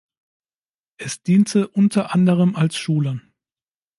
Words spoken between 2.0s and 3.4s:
anderem als Schule.